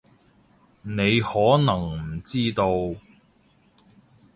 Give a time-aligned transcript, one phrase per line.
[0.81, 2.67] 你可能唔知道